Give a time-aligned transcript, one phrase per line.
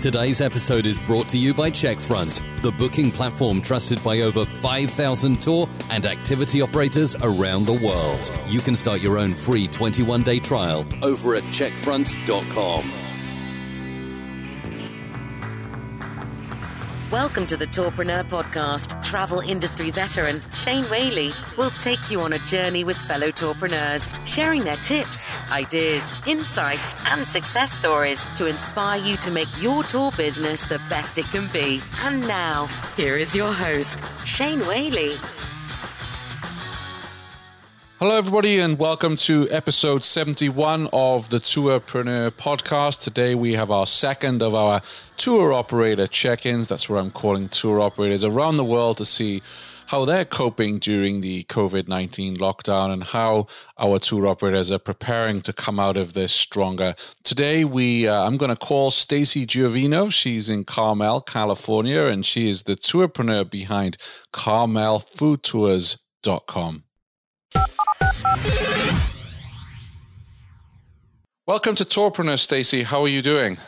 [0.00, 5.38] Today's episode is brought to you by Checkfront, the booking platform trusted by over 5,000
[5.38, 8.32] tour and activity operators around the world.
[8.48, 13.09] You can start your own free 21 day trial over at checkfront.com.
[17.10, 19.02] Welcome to the Tourpreneur Podcast.
[19.02, 24.62] Travel industry veteran Shane Whaley will take you on a journey with fellow tourpreneurs, sharing
[24.62, 30.64] their tips, ideas, insights, and success stories to inspire you to make your tour business
[30.66, 31.80] the best it can be.
[32.04, 32.66] And now,
[32.96, 35.16] here is your host, Shane Whaley.
[38.00, 43.02] Hello, everybody, and welcome to episode 71 of the Tourpreneur podcast.
[43.02, 44.80] Today, we have our second of our
[45.18, 46.68] tour operator check ins.
[46.68, 49.42] That's where I'm calling tour operators around the world to see
[49.88, 55.42] how they're coping during the COVID 19 lockdown and how our tour operators are preparing
[55.42, 56.94] to come out of this stronger.
[57.22, 60.10] Today, we uh, I'm going to call Staci Giovino.
[60.10, 63.98] She's in Carmel, California, and she is the tourpreneur behind
[64.32, 66.84] CarmelFoodTours.com.
[71.46, 72.84] Welcome to Tourpreneur, Staci.
[72.84, 73.58] How are you doing?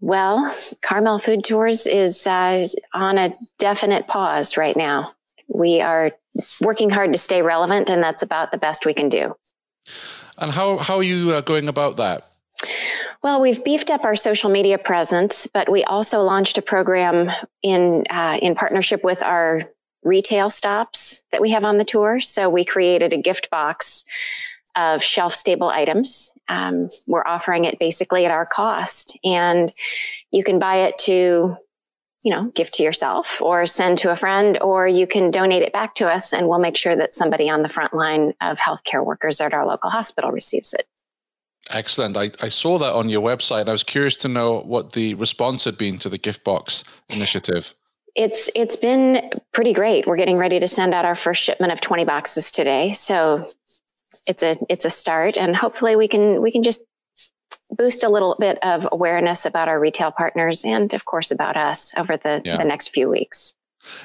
[0.00, 5.04] Well, Carmel Food Tours is uh, on a definite pause right now.
[5.46, 6.10] We are
[6.60, 9.36] working hard to stay relevant, and that's about the best we can do.
[10.36, 12.26] And how, how are you uh, going about that?
[13.22, 17.30] Well, we've beefed up our social media presence, but we also launched a program
[17.62, 19.62] in uh, in partnership with our
[20.02, 22.20] retail stops that we have on the tour.
[22.20, 24.04] So we created a gift box
[24.74, 26.32] of shelf stable items.
[26.48, 29.70] Um, we're offering it basically at our cost, and
[30.30, 31.56] you can buy it to,
[32.24, 35.74] you know, give to yourself or send to a friend, or you can donate it
[35.74, 39.04] back to us, and we'll make sure that somebody on the front line of healthcare
[39.04, 40.86] workers at our local hospital receives it.
[41.70, 42.16] Excellent.
[42.16, 43.68] I, I saw that on your website.
[43.68, 46.82] I was curious to know what the response had been to the gift box
[47.14, 47.74] initiative.
[48.14, 50.06] It's it's been pretty great.
[50.06, 52.92] We're getting ready to send out our first shipment of 20 boxes today.
[52.92, 53.42] So
[54.26, 56.84] it's a it's a start and hopefully we can we can just
[57.76, 61.92] boost a little bit of awareness about our retail partners and of course about us
[61.96, 62.56] over the, yeah.
[62.56, 63.54] the next few weeks.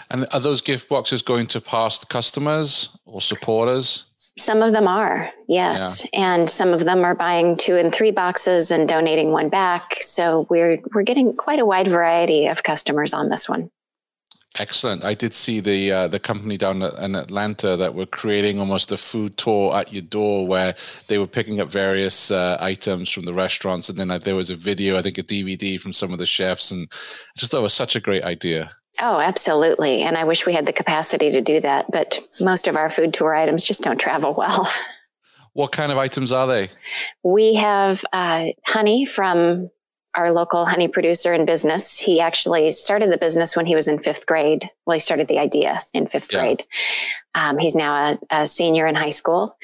[0.10, 4.06] And are those gift boxes going to past customers or supporters?
[4.40, 6.36] Some of them are, yes, yeah.
[6.36, 9.98] and some of them are buying two and three boxes and donating one back.
[10.02, 13.72] So we're we're getting quite a wide variety of customers on this one.
[14.60, 15.04] Excellent.
[15.04, 18.98] I did see the uh, the company down in Atlanta that were creating almost a
[18.98, 20.74] food tour at your door, where
[21.10, 24.50] they were picking up various uh, items from the restaurants, and then uh, there was
[24.50, 27.60] a video, I think a DVD from some of the chefs, and I just thought
[27.60, 28.72] it was such a great idea.
[29.00, 30.02] Oh, absolutely.
[30.02, 33.14] And I wish we had the capacity to do that, but most of our food
[33.14, 34.70] tour items just don't travel well.
[35.54, 36.70] What kind of items are they?
[37.24, 39.72] We have uh, honey from
[40.18, 41.98] our local honey producer in business.
[41.98, 44.70] He actually started the business when he was in fifth grade.
[44.86, 46.40] Well, he started the idea in fifth yeah.
[46.40, 46.64] grade.
[47.36, 49.56] Um, he's now a, a, senior in high school.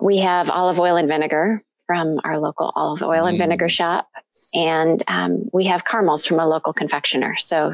[0.00, 3.30] We have olive oil and vinegar from our local olive oil mm.
[3.30, 4.08] and vinegar shop.
[4.52, 7.36] And um, we have caramels from a local confectioner.
[7.38, 7.72] So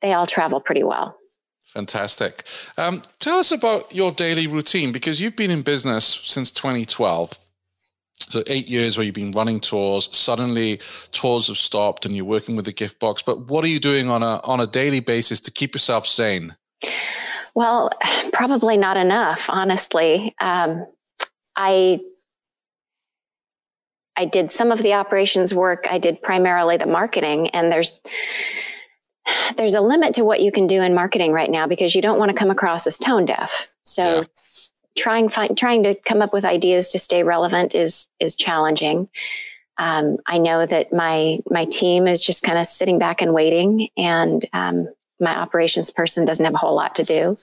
[0.00, 1.16] they all travel pretty well.
[1.60, 2.44] Fantastic.
[2.76, 7.38] Um, tell us about your daily routine because you've been in business since 2012.
[8.28, 10.80] So eight years where you've been running tours, suddenly
[11.12, 13.22] tours have stopped and you're working with the gift box.
[13.22, 16.54] But what are you doing on a on a daily basis to keep yourself sane?
[17.54, 17.90] Well,
[18.32, 20.34] probably not enough, honestly.
[20.40, 20.86] Um,
[21.56, 22.00] I
[24.16, 25.86] I did some of the operations work.
[25.90, 28.00] I did primarily the marketing, and there's
[29.56, 32.18] there's a limit to what you can do in marketing right now because you don't
[32.18, 33.74] want to come across as tone deaf.
[33.82, 34.22] So yeah
[34.96, 39.08] trying find, trying to come up with ideas to stay relevant is is challenging.
[39.78, 43.88] Um, I know that my my team is just kind of sitting back and waiting,
[43.96, 44.88] and um,
[45.18, 47.36] my operations person doesn't have a whole lot to do.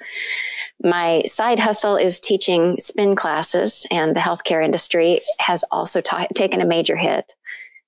[0.81, 6.61] My side hustle is teaching spin classes, and the healthcare industry has also ta- taken
[6.61, 7.33] a major hit.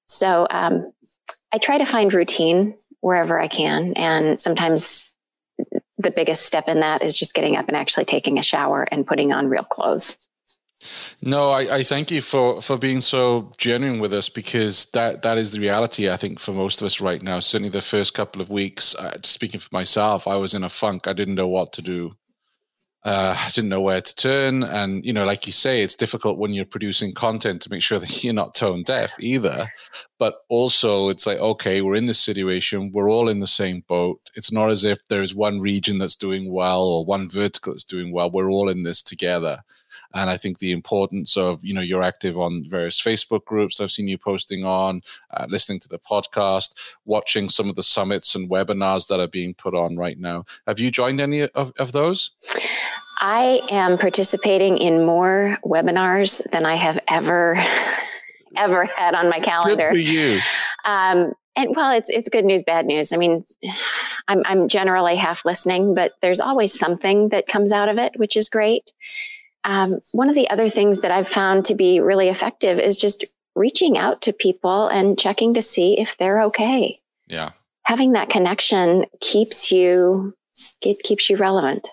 [0.07, 0.91] So um,
[1.53, 5.15] I try to find routine wherever I can, and sometimes
[5.99, 9.05] the biggest step in that is just getting up and actually taking a shower and
[9.05, 10.27] putting on real clothes.
[11.21, 15.37] No, I, I, thank you for, for being so genuine with us because that, that
[15.37, 17.41] is the reality, I think, for most of us right now.
[17.41, 21.05] Certainly, the first couple of weeks, uh, speaking for myself, I was in a funk.
[21.05, 22.15] I didn't know what to do.
[23.03, 24.63] Uh, I didn't know where to turn.
[24.63, 27.99] And, you know, like you say, it's difficult when you're producing content to make sure
[27.99, 29.67] that you're not tone deaf either.
[30.17, 32.91] But also, it's like, okay, we're in this situation.
[32.93, 34.19] We're all in the same boat.
[34.35, 38.11] It's not as if there's one region that's doing well or one vertical that's doing
[38.11, 38.29] well.
[38.29, 39.59] We're all in this together.
[40.13, 43.91] And I think the importance of, you know, you're active on various Facebook groups I've
[43.91, 45.01] seen you posting on,
[45.31, 46.75] uh, listening to the podcast,
[47.05, 50.45] watching some of the summits and webinars that are being put on right now.
[50.67, 52.31] Have you joined any of, of those?
[53.19, 57.61] I am participating in more webinars than I have ever,
[58.57, 59.91] ever had on my calendar.
[59.91, 60.39] Good for you.
[60.85, 63.11] Um, and well, it's it's good news, bad news.
[63.11, 63.43] I mean,
[64.27, 68.37] I'm I'm generally half listening, but there's always something that comes out of it, which
[68.37, 68.93] is great.
[69.65, 73.25] Um, one of the other things that I've found to be really effective is just
[73.55, 76.95] reaching out to people and checking to see if they're okay.
[77.27, 77.49] Yeah.
[77.83, 80.33] Having that connection keeps you
[80.81, 81.89] it keeps you relevant.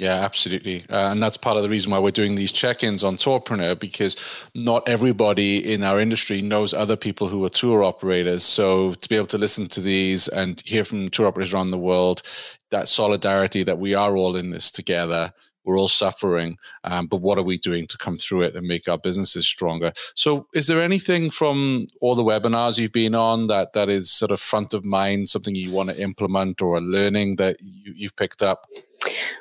[0.00, 0.84] Yeah, absolutely.
[0.88, 3.78] Uh, and that's part of the reason why we're doing these check ins on Tourpreneur
[3.78, 4.16] because
[4.54, 8.42] not everybody in our industry knows other people who are tour operators.
[8.42, 11.76] So to be able to listen to these and hear from tour operators around the
[11.76, 12.22] world,
[12.70, 15.34] that solidarity that we are all in this together
[15.64, 18.88] we're all suffering, um, but what are we doing to come through it and make
[18.88, 19.92] our businesses stronger?
[20.14, 24.30] So, is there anything from all the webinars you've been on that that is sort
[24.30, 28.16] of front of mind, something you want to implement or a learning that you, you've
[28.16, 28.66] picked up?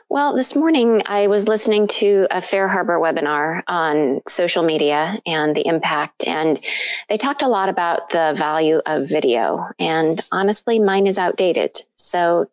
[0.10, 5.68] Well, this morning I was listening to a FareHarbor webinar on social media and the
[5.68, 6.60] impact, and
[7.10, 9.68] they talked a lot about the value of video.
[9.78, 11.84] And honestly, mine is outdated.
[11.96, 12.50] So,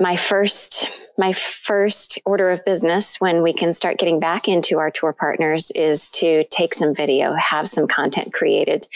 [0.00, 4.90] my first my first order of business when we can start getting back into our
[4.90, 8.88] tour partners is to take some video, have some content created.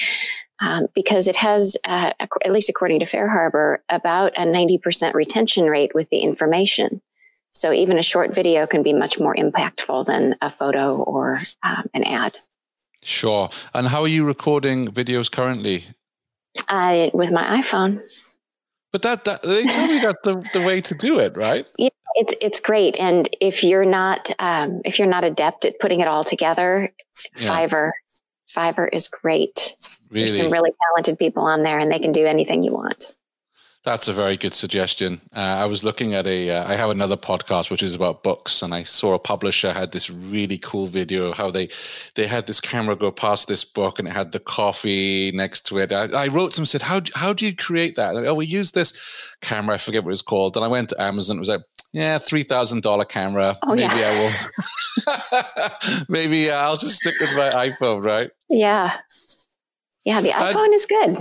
[0.61, 5.93] Um, because it has, uh, at least according to FareHarbor, about a 90% retention rate
[5.95, 7.01] with the information.
[7.51, 11.89] So even a short video can be much more impactful than a photo or um,
[11.95, 12.35] an ad.
[13.05, 13.51] Sure.
[13.73, 15.85] And how are you recording videos currently?
[16.69, 18.01] Uh, with my iPhone.
[18.93, 21.69] But that, that they tell me that's the, the way to do it, right?
[21.79, 22.97] Yeah, it's it's great.
[22.99, 26.91] And if you're not um, if you're not adept at putting it all together,
[27.39, 27.49] yeah.
[27.49, 27.91] Fiverr
[28.49, 29.75] Fiverr is great.
[30.11, 30.27] Really?
[30.27, 33.05] There's some really talented people on there, and they can do anything you want.
[33.89, 35.23] That's a very good suggestion.
[35.35, 36.51] Uh, I was looking at a.
[36.51, 39.93] Uh, I have another podcast which is about books, and I saw a publisher had
[39.93, 41.71] this really cool video how they
[42.15, 45.79] they had this camera go past this book, and it had the coffee next to
[45.79, 45.91] it.
[45.91, 48.73] I, I wrote them said, "How how do you create that?" Like, oh, we use
[48.73, 48.93] this
[49.41, 49.77] camera.
[49.77, 50.57] I forget what it's called.
[50.57, 51.39] And I went to Amazon.
[51.39, 51.63] It was like,
[51.93, 53.57] yeah, three thousand dollar camera.
[53.63, 54.13] Oh, maybe yeah.
[54.13, 56.05] I will.
[56.11, 58.31] maybe I'll just stick with my iPhone, right?
[58.51, 58.99] Yeah.
[60.09, 61.19] Yeah, the iPhone uh, is good.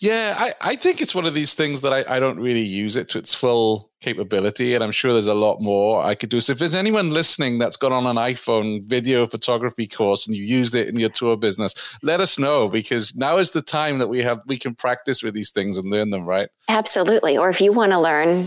[0.00, 2.96] Yeah, I, I think it's one of these things that I, I don't really use
[2.96, 4.74] it to its full capability.
[4.74, 6.40] And I'm sure there's a lot more I could do.
[6.40, 10.42] So if there's anyone listening that's got on an iPhone video photography course and you
[10.42, 14.08] used it in your tour business, let us know because now is the time that
[14.08, 16.48] we have we can practice with these things and learn them, right?
[16.68, 17.38] Absolutely.
[17.38, 18.44] Or if you want to learn,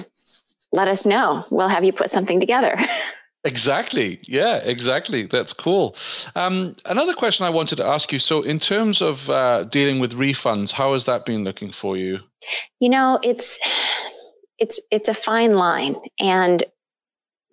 [0.74, 1.42] let us know.
[1.52, 2.76] We'll have you put something together.
[3.46, 4.20] Exactly.
[4.24, 5.24] Yeah, exactly.
[5.24, 5.96] That's cool.
[6.36, 8.20] Um, another question I wanted to ask you.
[8.20, 12.20] So, in terms of uh, dealing with refunds, how has that been looking for you?
[12.80, 13.60] You know, it's
[14.60, 16.64] it's it's a fine line, and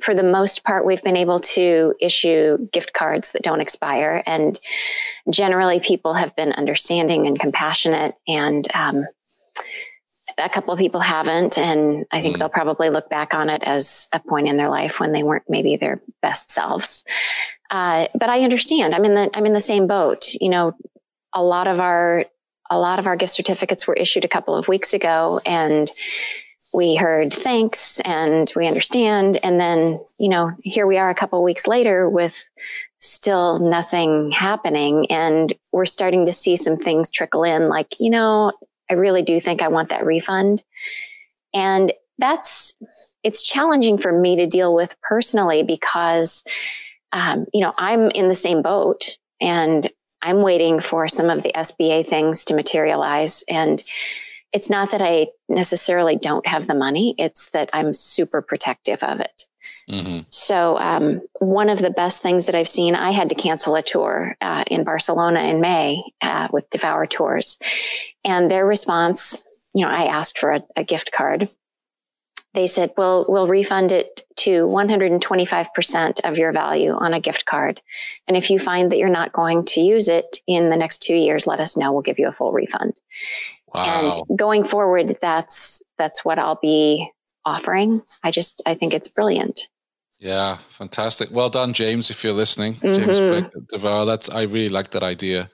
[0.01, 4.61] for the most part, we've been able to issue gift cards that don't expire, and
[5.29, 9.07] generally, people have been understanding and compassionate, and um,
[10.45, 12.39] a couple of people haven't, and I think mm.
[12.39, 15.49] they'll probably look back on it as a point in their life when they weren't
[15.49, 17.05] maybe their best selves.
[17.71, 18.95] Uh, but I understand.
[18.95, 20.35] I'm in the I'm in the same boat.
[20.41, 20.75] You know,
[21.33, 22.25] a lot of our
[22.71, 25.91] a lot of our gift certificates were issued a couple of weeks ago, and
[26.73, 31.39] we heard thanks and we understand, and then you know here we are a couple
[31.39, 32.49] of weeks later with
[33.01, 38.53] still nothing happening and we're starting to see some things trickle in like you know
[38.91, 40.63] I really do think I want that refund.
[41.55, 42.75] And that's,
[43.23, 46.45] it's challenging for me to deal with personally because,
[47.13, 49.89] um, you know, I'm in the same boat and
[50.23, 53.43] I'm waiting for some of the SBA things to materialize.
[53.49, 53.83] And
[54.53, 59.21] it's not that I necessarily don't have the money, it's that I'm super protective of
[59.21, 59.40] it.
[59.89, 60.21] Mm-hmm.
[60.31, 63.83] So, um, one of the best things that I've seen, I had to cancel a
[63.83, 67.59] tour uh, in Barcelona in May uh, with Devour Tours.
[68.25, 71.47] And their response, you know, I asked for a, a gift card.
[72.53, 77.81] They said, well, we'll refund it to 125% of your value on a gift card.
[78.27, 81.15] And if you find that you're not going to use it in the next two
[81.15, 81.93] years, let us know.
[81.93, 83.01] We'll give you a full refund.
[83.73, 84.25] Wow.
[84.29, 87.13] And going forward, that's, that's what I'll be
[87.51, 88.01] offering.
[88.25, 89.69] I just, I think it's brilliant.
[90.21, 91.31] Yeah, fantastic.
[91.33, 92.11] Well done, James.
[92.11, 93.49] If you're listening, mm-hmm.
[93.73, 94.07] James.
[94.07, 95.51] That's I really like that idea.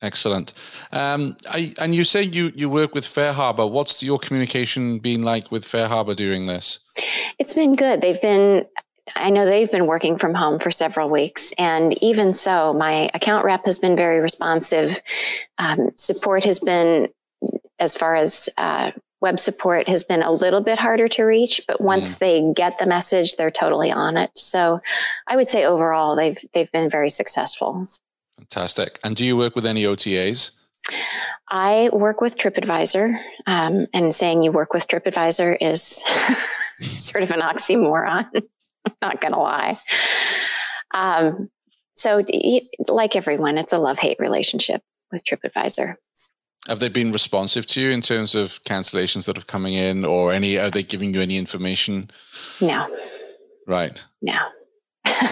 [0.00, 0.52] Excellent.
[0.92, 3.68] Um, I, and you say you you work with FareHarbor.
[3.70, 6.80] What's your communication been like with FareHarbor during this?
[7.38, 8.00] It's been good.
[8.00, 8.64] They've been.
[9.16, 13.44] I know they've been working from home for several weeks, and even so, my account
[13.44, 15.00] rep has been very responsive.
[15.58, 17.08] Um, support has been,
[17.78, 21.80] as far as uh, web support has been a little bit harder to reach, but
[21.80, 22.18] once mm.
[22.18, 24.30] they get the message, they're totally on it.
[24.36, 24.78] So
[25.26, 27.84] I would say overall they've they've been very successful.
[28.36, 28.98] Fantastic.
[29.02, 30.52] And do you work with any OTAs?
[31.48, 35.82] I work with TripAdvisor, um, and saying you work with TripAdvisor is
[36.98, 38.26] sort of an oxymoron.
[38.34, 39.76] I'm not going to lie.
[40.94, 41.50] Um,
[41.94, 42.22] so,
[42.88, 45.96] like everyone, it's a love hate relationship with TripAdvisor.
[46.68, 50.32] Have they been responsive to you in terms of cancellations that are coming in, or
[50.32, 50.58] any?
[50.58, 52.10] Are they giving you any information?
[52.60, 52.84] No.
[53.66, 54.04] Right.
[54.22, 54.36] No.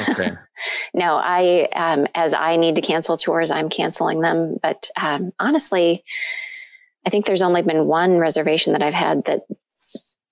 [0.09, 0.33] Okay.
[0.95, 4.57] no, I um, as I need to cancel tours, I'm canceling them.
[4.63, 6.05] But um, honestly,
[7.07, 9.43] I think there's only been one reservation that I've had that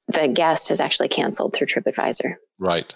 [0.09, 2.35] the guest has actually canceled through TripAdvisor.
[2.59, 2.95] Right.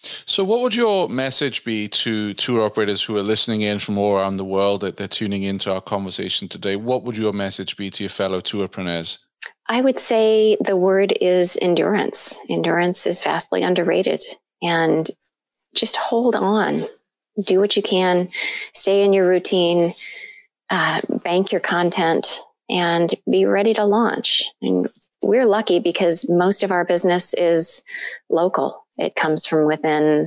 [0.00, 4.16] So, what would your message be to tour operators who are listening in from all
[4.16, 6.76] around the world that they're tuning into our conversation today?
[6.76, 9.18] What would your message be to your fellow tourpreneurs?
[9.68, 12.38] I would say the word is endurance.
[12.48, 14.24] Endurance is vastly underrated.
[14.62, 15.08] And
[15.74, 16.80] just hold on,
[17.44, 19.92] do what you can, stay in your routine,
[20.70, 24.44] uh, bank your content, and be ready to launch.
[24.60, 24.86] And
[25.22, 27.82] we're lucky because most of our business is
[28.30, 28.86] local.
[28.98, 30.26] It comes from within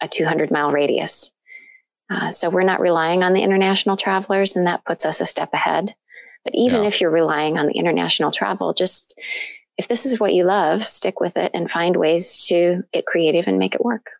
[0.00, 1.32] a 200 mile radius.
[2.10, 5.50] Uh, so we're not relying on the international travelers, and that puts us a step
[5.52, 5.94] ahead.
[6.44, 6.88] But even yeah.
[6.88, 9.14] if you're relying on the international travel, just
[9.78, 13.46] if this is what you love, stick with it and find ways to get creative
[13.46, 14.10] and make it work.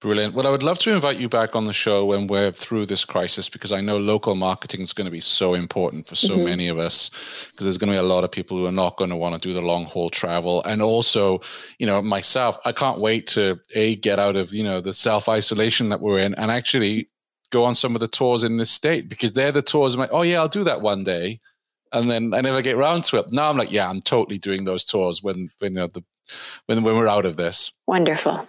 [0.00, 0.34] Brilliant.
[0.34, 3.04] Well, I would love to invite you back on the show when we're through this
[3.04, 6.44] crisis because I know local marketing is going to be so important for so mm-hmm.
[6.44, 7.10] many of us
[7.50, 9.34] because there's going to be a lot of people who are not going to want
[9.34, 10.62] to do the long haul travel.
[10.62, 11.40] And also,
[11.80, 15.28] you know, myself, I can't wait to A, get out of, you know, the self
[15.28, 17.08] isolation that we're in and actually
[17.50, 19.94] go on some of the tours in this state because they're the tours.
[19.94, 21.38] I'm like, oh, yeah, I'll do that one day.
[21.92, 23.32] And then I never get around to it.
[23.32, 26.04] Now I'm like, yeah, I'm totally doing those tours when, when, you know, the,
[26.66, 27.72] when, when we're out of this.
[27.88, 28.46] Wonderful.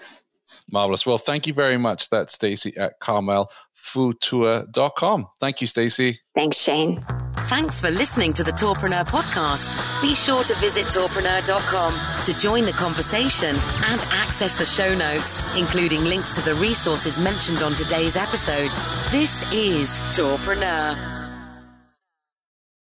[0.72, 1.06] Marvelous.
[1.06, 2.10] Well, thank you very much.
[2.10, 5.28] That's Staci at carmelfoodtour.com.
[5.40, 6.18] Thank you, Staci.
[6.36, 7.02] Thanks, Shane.
[7.50, 10.02] Thanks for listening to the Tourpreneur podcast.
[10.02, 11.94] Be sure to visit tourpreneur.com
[12.26, 17.64] to join the conversation and access the show notes, including links to the resources mentioned
[17.64, 18.70] on today's episode.
[19.12, 21.19] This is Tourpreneur.